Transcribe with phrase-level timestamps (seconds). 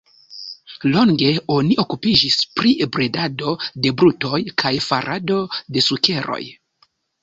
[0.95, 1.27] Longe
[1.57, 3.55] oni okupiĝis pri bredado
[3.85, 5.43] de brutoj kaj farado
[5.75, 6.45] de sukeroj.